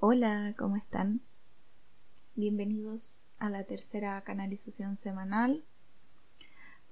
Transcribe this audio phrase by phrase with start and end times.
[0.00, 1.20] Hola, ¿cómo están?
[2.36, 5.64] Bienvenidos a la tercera canalización semanal.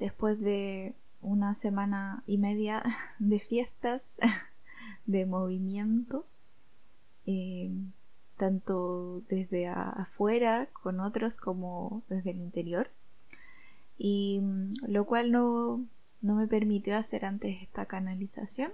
[0.00, 2.82] Después de una semana y media
[3.20, 4.16] de fiestas,
[5.06, 6.26] de movimiento,
[7.26, 7.70] eh,
[8.36, 12.90] tanto desde afuera con otros como desde el interior.
[13.98, 15.86] Y mm, lo cual no,
[16.22, 18.72] no me permitió hacer antes esta canalización,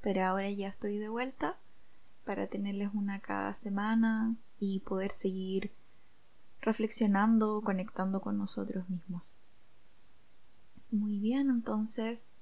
[0.00, 1.58] pero ahora ya estoy de vuelta
[2.24, 5.70] para tenerles una cada semana y poder seguir
[6.60, 9.36] reflexionando, conectando con nosotros mismos.
[10.90, 12.32] Muy bien, entonces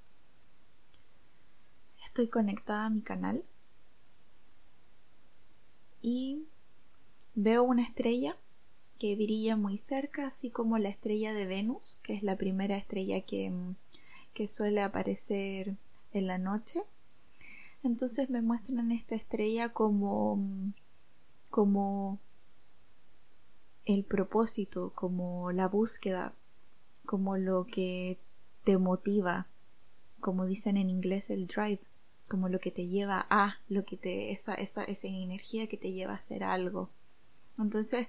[2.05, 3.45] estoy conectada a mi canal
[6.03, 6.45] y
[7.35, 8.37] veo una estrella
[8.99, 13.21] que brilla muy cerca, así como la estrella de Venus, que es la primera estrella
[13.21, 13.53] que,
[14.35, 15.77] que suele aparecer
[16.13, 16.83] en la noche
[17.83, 20.41] entonces me muestran esta estrella como
[21.51, 22.19] como
[23.85, 26.35] el propósito, como la búsqueda,
[27.07, 28.19] como lo que
[28.65, 29.47] te motiva,
[30.21, 31.81] como dicen en inglés el drive,
[32.29, 35.93] como lo que te lleva a, lo que te, esa, esa, esa energía que te
[35.93, 36.91] lleva a hacer algo.
[37.59, 38.09] Entonces,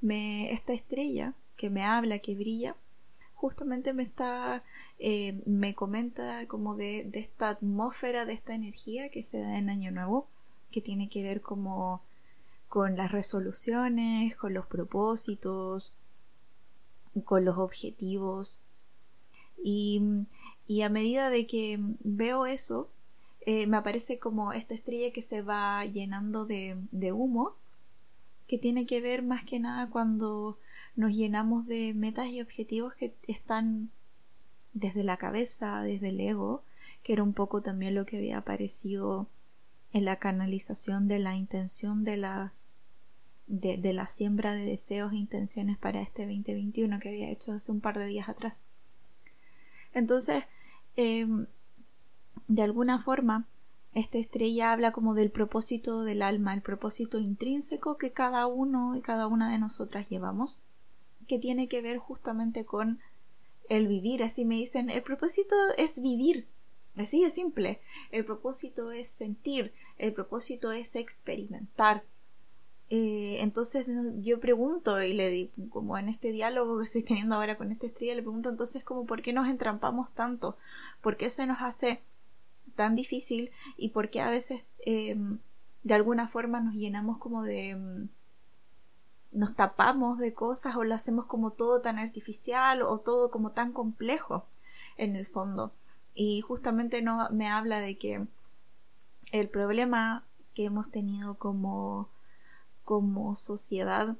[0.00, 2.74] me, esta estrella que me habla, que brilla,
[3.40, 4.62] justamente me está,
[4.98, 9.90] eh, me comenta como de, esta atmósfera, de esta energía que se da en Año
[9.90, 10.28] Nuevo,
[10.70, 12.02] que tiene que ver como
[12.68, 15.94] con las resoluciones, con los propósitos,
[17.24, 18.60] con los objetivos.
[19.64, 20.02] Y,
[20.68, 22.90] y a medida de que veo eso,
[23.46, 27.54] eh, me aparece como esta estrella que se va llenando de, de humo,
[28.46, 30.58] que tiene que ver más que nada cuando
[31.00, 33.90] nos llenamos de metas y objetivos que están
[34.74, 36.62] desde la cabeza, desde el ego,
[37.02, 39.26] que era un poco también lo que había aparecido
[39.94, 42.76] en la canalización de la intención de las
[43.46, 47.80] de, la siembra de deseos e intenciones para este 2021 que había hecho hace un
[47.80, 48.64] par de días atrás.
[49.92, 50.44] Entonces,
[50.96, 51.26] eh,
[52.46, 53.46] de alguna forma,
[53.94, 59.00] esta estrella habla como del propósito del alma, el propósito intrínseco que cada uno y
[59.00, 60.60] cada una de nosotras llevamos
[61.30, 62.98] que tiene que ver justamente con
[63.68, 64.24] el vivir.
[64.24, 66.48] Así me dicen, el propósito es vivir.
[66.96, 67.80] Así de simple.
[68.10, 69.72] El propósito es sentir.
[69.96, 72.02] El propósito es experimentar.
[72.88, 73.86] Eh, entonces
[74.16, 77.86] yo pregunto y le digo, como en este diálogo que estoy teniendo ahora con esta
[77.86, 80.56] estrella, le pregunto entonces como por qué nos entrampamos tanto,
[81.00, 82.00] por qué se nos hace
[82.74, 85.16] tan difícil y por qué a veces eh,
[85.84, 88.08] de alguna forma nos llenamos como de, mm,
[89.32, 93.72] nos tapamos de cosas o lo hacemos como todo tan artificial o todo como tan
[93.72, 94.44] complejo
[94.96, 95.72] en el fondo.
[96.14, 98.26] Y justamente no me habla de que
[99.32, 100.24] el problema
[100.54, 102.08] que hemos tenido como,
[102.84, 104.16] como sociedad,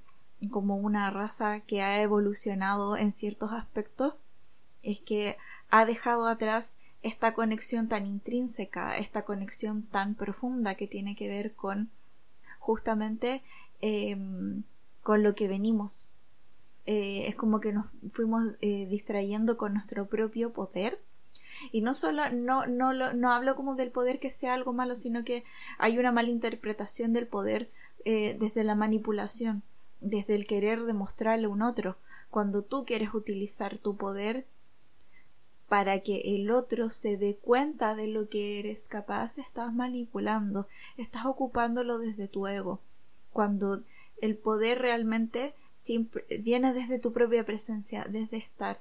[0.50, 4.14] como una raza que ha evolucionado en ciertos aspectos,
[4.82, 5.36] es que
[5.70, 11.54] ha dejado atrás esta conexión tan intrínseca, esta conexión tan profunda que tiene que ver
[11.54, 11.90] con
[12.58, 13.42] justamente
[13.80, 14.62] em,
[15.02, 16.06] con lo que venimos.
[16.86, 20.98] Eh, es como que nos fuimos eh, distrayendo con nuestro propio poder.
[21.72, 25.24] Y no solo, no, no, no hablo como del poder que sea algo malo, sino
[25.24, 25.44] que
[25.78, 27.70] hay una mala interpretación del poder
[28.04, 29.62] eh, desde la manipulación,
[30.00, 31.96] desde el querer demostrarle a un otro.
[32.30, 34.46] Cuando tú quieres utilizar tu poder
[35.68, 40.66] para que el otro se dé cuenta de lo que eres capaz, estás manipulando,
[40.96, 42.80] estás ocupándolo desde tu ego.
[43.32, 43.82] Cuando
[44.20, 45.54] el poder realmente
[46.40, 48.80] viene desde tu propia presencia, desde estar,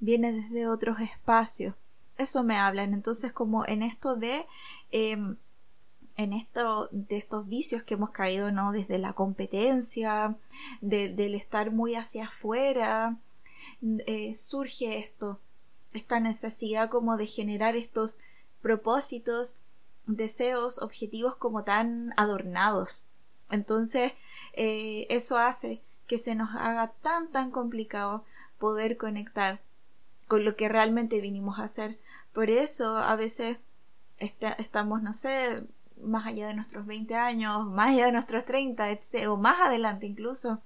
[0.00, 1.74] viene desde otros espacios.
[2.16, 2.94] Eso me hablan.
[2.94, 4.46] Entonces, como en esto de
[4.92, 5.36] em,
[6.16, 8.72] en esto de estos vicios que hemos caído, ¿no?
[8.72, 10.36] Desde la competencia,
[10.80, 13.16] del estar muy hacia afuera,
[14.06, 15.40] eh, surge esto,
[15.92, 18.18] esta necesidad como de generar estos
[18.62, 19.56] propósitos,
[20.06, 23.02] deseos, objetivos como tan adornados.
[23.54, 24.12] Entonces,
[24.52, 28.24] eh, eso hace que se nos haga tan, tan complicado
[28.58, 29.60] poder conectar
[30.28, 31.98] con lo que realmente vinimos a hacer.
[32.32, 33.58] Por eso, a veces
[34.18, 35.56] estamos, no sé,
[36.02, 40.06] más allá de nuestros 20 años, más allá de nuestros 30, etc., o más adelante
[40.06, 40.60] incluso,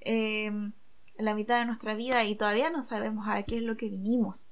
[0.00, 0.70] eh,
[1.18, 4.46] la mitad de nuestra vida y todavía no sabemos a qué es lo que vinimos.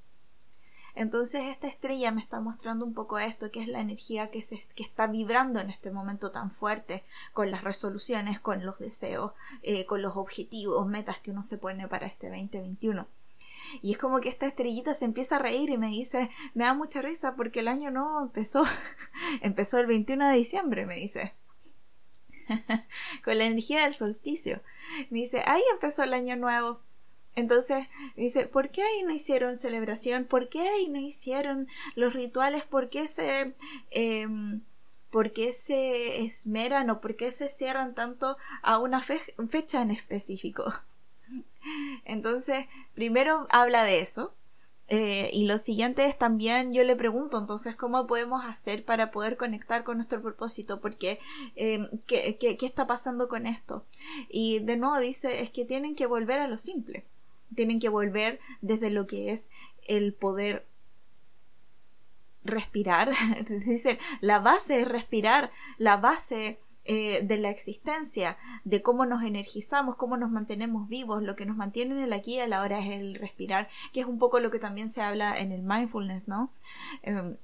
[0.97, 4.65] Entonces esta estrella me está mostrando un poco esto, que es la energía que, se,
[4.73, 7.03] que está vibrando en este momento tan fuerte,
[7.33, 11.87] con las resoluciones, con los deseos, eh, con los objetivos, metas que uno se pone
[11.87, 13.05] para este 2021.
[13.83, 16.73] Y es como que esta estrellita se empieza a reír y me dice, me da
[16.73, 18.63] mucha risa porque el año no empezó,
[19.41, 21.35] empezó el 21 de diciembre, me dice.
[23.23, 24.61] con la energía del solsticio.
[25.11, 26.79] Me dice, ahí empezó el año nuevo.
[27.37, 27.85] Entonces
[28.15, 30.25] dice, ¿por qué ahí no hicieron celebración?
[30.25, 32.63] ¿Por qué ahí no hicieron los rituales?
[32.63, 33.53] ¿Por qué se,
[33.91, 34.61] em,
[35.11, 40.73] ¿por qué se esmeran o por qué se cierran tanto a una fecha en específico?
[42.05, 44.33] Entonces, primero habla de eso,
[44.87, 49.37] eh, y lo siguiente es también, yo le pregunto entonces, ¿cómo podemos hacer para poder
[49.37, 50.79] conectar con nuestro propósito?
[50.79, 51.19] Porque,
[51.55, 53.85] em, ¿qué, qué, está pasando con esto?
[54.27, 57.05] Y de nuevo dice, es que tienen que volver a lo simple.
[57.55, 59.49] Tienen que volver desde lo que es
[59.87, 60.65] el poder
[62.43, 63.11] respirar.
[63.65, 66.59] dice, la base es respirar, la base
[66.89, 71.57] eh, de la existencia, de cómo nos energizamos, cómo nos mantenemos vivos, lo que nos
[71.57, 74.39] mantiene en el aquí y a la hora es el respirar, que es un poco
[74.39, 76.49] lo que también se habla en el mindfulness, ¿no?
[77.01, 77.35] Em,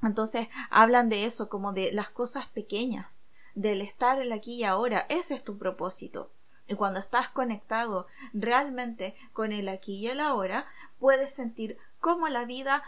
[0.00, 3.20] entonces hablan de eso, como de las cosas pequeñas,
[3.56, 6.30] del estar el aquí y ahora, ese es tu propósito.
[6.66, 10.66] Y cuando estás conectado realmente con el aquí y el ahora,
[10.98, 12.82] puedes sentir cómo la vida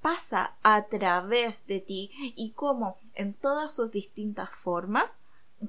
[0.00, 5.16] pasa a través de ti y cómo en todas sus distintas formas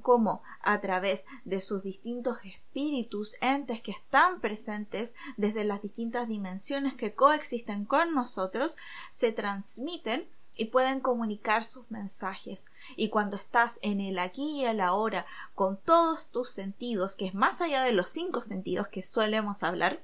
[0.02, 6.94] cómo a través de sus distintos espíritus, entes que están presentes desde las distintas dimensiones
[6.96, 8.78] que coexisten con nosotros,
[9.12, 12.66] se transmiten y pueden comunicar sus mensajes.
[12.96, 15.26] Y cuando estás en el aquí y el ahora
[15.56, 20.02] con todos tus sentidos, que es más allá de los cinco sentidos que solemos hablar,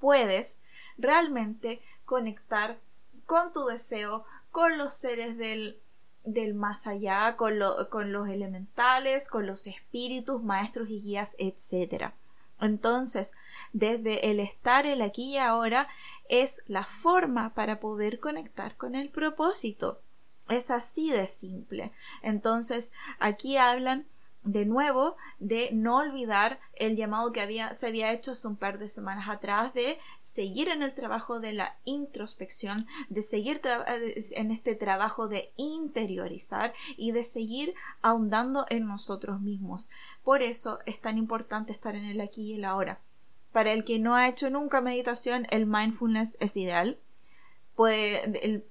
[0.00, 0.58] puedes
[0.98, 2.78] realmente conectar
[3.26, 5.78] con tu deseo, con los seres del
[6.24, 7.58] del más allá, con,
[7.90, 12.14] con los elementales, con los espíritus, maestros y guías, etc.
[12.60, 13.32] Entonces,
[13.72, 15.88] desde el estar el aquí y ahora
[16.28, 20.00] es la forma para poder conectar con el propósito.
[20.48, 21.92] Es así de simple.
[22.22, 24.06] Entonces, aquí hablan
[24.44, 28.78] de nuevo de no olvidar el llamado que había, se había hecho hace un par
[28.78, 34.74] de semanas atrás de seguir en el trabajo de la introspección, de seguir en este
[34.74, 39.90] trabajo de interiorizar y de seguir ahondando en nosotros mismos.
[40.22, 43.00] Por eso es tan importante estar en el aquí y el ahora.
[43.52, 46.98] Para el que no ha hecho nunca meditación, el mindfulness es ideal.
[47.76, 48.64] Pues el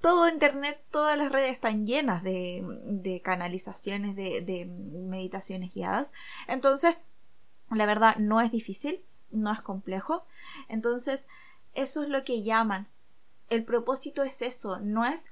[0.00, 6.12] todo Internet, todas las redes están llenas de, canalizaciones, de, de, meditaciones guiadas.
[6.48, 6.96] Entonces,
[7.70, 10.24] la verdad, no es difícil, no es complejo.
[10.68, 11.26] Entonces,
[11.74, 12.86] eso es lo que llaman.
[13.50, 15.30] El propósito es eso, no es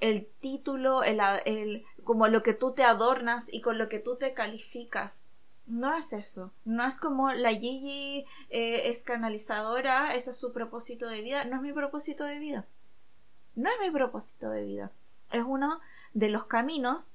[0.00, 4.16] el título, el, el, como lo que tú te adornas y con lo que tú
[4.16, 5.26] te calificas.
[5.66, 6.50] No es eso.
[6.64, 11.44] No es como la Gigi eh, es canalizadora, ese es su propósito de vida.
[11.44, 12.66] No es mi propósito de vida
[13.58, 14.92] no es mi propósito de vida.
[15.32, 15.80] Es uno
[16.14, 17.10] de los caminos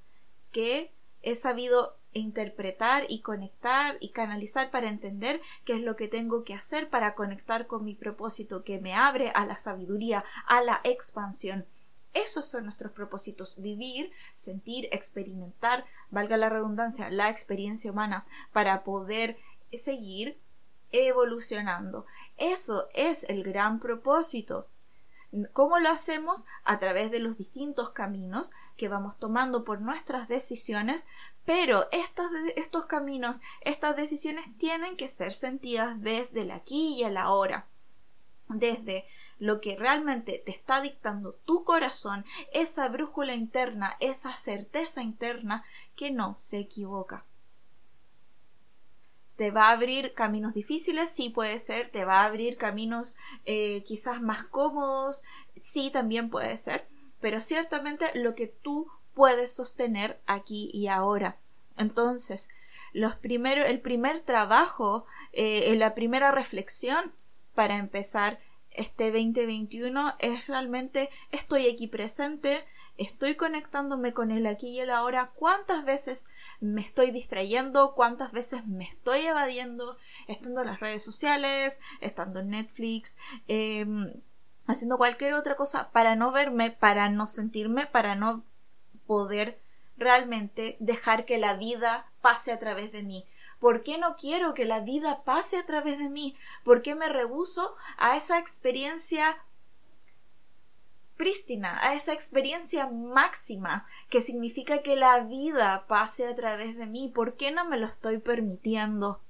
[0.51, 0.91] que
[1.21, 6.53] he sabido interpretar y conectar y canalizar para entender qué es lo que tengo que
[6.53, 11.65] hacer para conectar con mi propósito que me abre a la sabiduría, a la expansión.
[12.13, 19.37] Esos son nuestros propósitos, vivir, sentir, experimentar, valga la redundancia, la experiencia humana para poder
[19.71, 20.37] seguir
[20.91, 22.05] evolucionando.
[22.37, 24.67] Eso es el gran propósito.
[25.51, 26.45] ¿Cómo lo hacemos?
[26.63, 31.07] A través de los distintos caminos que vamos tomando por nuestras decisiones,
[31.43, 37.65] pero estos, caminos, estas decisiones tienen que ser sentidas desde el aquí y el ahora,
[38.47, 39.05] desde
[39.39, 46.11] lo que realmente te está dictando tu corazón, esa brújula interna, esa certeza interna que
[46.11, 47.25] no se equivoca
[49.35, 53.83] te va a abrir caminos difíciles, sí puede ser, te va a abrir caminos eh,
[53.83, 55.23] quizás más cómodos,
[55.59, 56.85] sí también puede ser,
[57.19, 61.37] pero ciertamente lo que tú puedes sostener aquí y ahora.
[61.77, 62.49] Entonces,
[62.93, 67.11] los primero, el primer trabajo, eh, la primera reflexión
[67.55, 68.39] para empezar
[68.71, 72.63] este 2021 es realmente estoy aquí presente,
[72.97, 76.25] estoy conectándome con el aquí y el ahora, cuántas veces
[76.59, 79.97] me estoy distrayendo, cuántas veces me estoy evadiendo,
[80.27, 84.13] estando en las redes sociales, estando en Netflix, em,
[84.67, 88.43] haciendo cualquier otra cosa para no verme, para no sentirme, para no
[89.07, 89.59] poder
[89.97, 93.25] realmente dejar que la vida pase a través de mí.
[93.59, 96.35] ¿Por qué no quiero que la vida pase a través de mí?
[96.63, 99.37] ¿Por qué me rehuso a esa experiencia
[101.23, 107.09] prístina, a esa experiencia máxima que significa que la vida pase a través de mí.
[107.15, 109.21] ¿Por qué no me lo estoy permitiendo?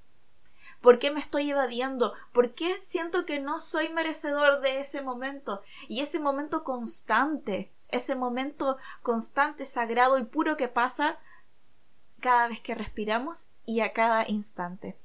[0.82, 2.16] ¿Por qué me estoy evadiendo?
[2.32, 5.62] ¿Por qué siento que no soy merecedor de ese momento?
[5.88, 11.20] Y ese momento constante, ese momento constante, sagrado y puro que pasa
[12.22, 14.98] cada vez que respiramos y a cada instante.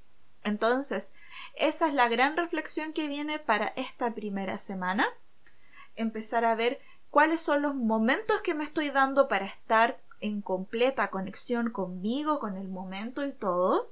[0.43, 1.13] Entonces,
[1.55, 5.07] esa es la gran reflexión que viene para esta primera semana.
[5.99, 11.11] Empezar a ver cuáles son los momentos que me estoy dando para estar en completa
[11.11, 13.91] conexión conmigo, con el momento y todo,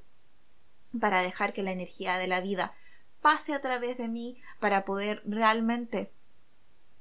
[0.99, 2.73] para dejar que la energía de la vida
[3.21, 6.13] pase a través de mí, para poder realmente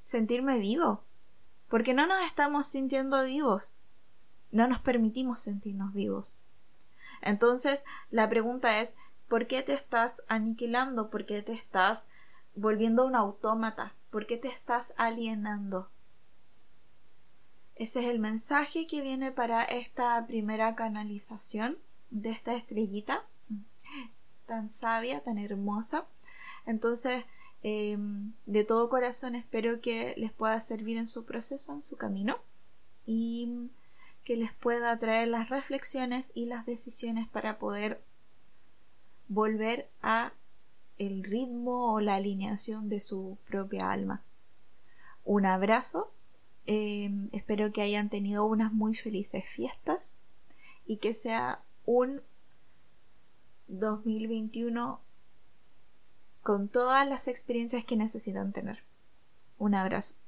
[0.03, 1.03] sentirme vivo,
[1.69, 3.73] porque no nos estamos sintiendo vivos,
[4.51, 6.37] no nos permitimos sentirnos vivos.
[7.21, 8.91] Entonces, la pregunta es,
[9.27, 11.09] ¿por qué te estás aniquilando?
[11.09, 12.07] ¿Por qué te estás
[12.55, 13.93] volviendo un autómata?
[14.15, 15.89] ¿Por qué te estás alienando?
[17.75, 21.77] Ese es el mensaje que viene para esta primera canalización
[22.11, 23.25] de esta estrellita
[24.45, 26.05] tan sabia, tan hermosa.
[26.65, 27.25] Entonces,
[27.61, 32.37] em, de todo corazón espero que les pueda servir en su proceso, en su camino
[33.05, 33.69] y
[34.23, 38.01] que les pueda traer las reflexiones y las decisiones para poder
[39.27, 40.31] volver a
[40.97, 44.21] el ritmo o la alineación de su propia alma.
[45.23, 46.11] Un abrazo
[46.67, 50.15] Em, espero que hayan tenido unas muy felices fiestas
[50.87, 52.21] y que sea un
[53.67, 54.99] 2021
[56.41, 58.79] con todas las experiencias que necesitan tener.
[59.59, 60.15] Un abrazo.